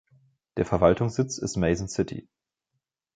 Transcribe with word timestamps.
Der 0.57 0.65
Verwaltungssitz 0.65 1.37
ist 1.37 1.57
Mason 1.57 1.87
City. 1.87 2.27